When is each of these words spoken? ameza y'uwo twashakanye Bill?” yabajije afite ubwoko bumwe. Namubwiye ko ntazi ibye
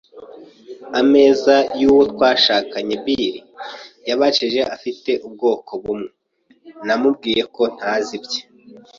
ameza 0.99 1.55
y'uwo 1.79 2.03
twashakanye 2.13 2.95
Bill?” 3.05 3.33
yabajije 4.07 4.61
afite 4.75 5.11
ubwoko 5.27 5.71
bumwe. 5.83 6.09
Namubwiye 6.85 7.43
ko 7.55 7.63
ntazi 7.75 8.13
ibye 8.17 8.41